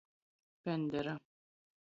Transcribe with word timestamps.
Pendera. 0.63 1.13